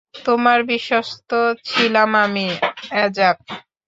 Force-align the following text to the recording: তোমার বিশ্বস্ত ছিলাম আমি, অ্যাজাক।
তোমার 0.25 0.59
বিশ্বস্ত 0.63 1.29
ছিলাম 1.65 2.09
আমি, 2.25 2.47
অ্যাজাক। 2.89 3.37